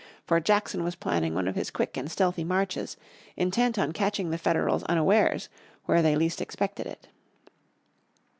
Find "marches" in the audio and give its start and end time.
2.43-2.97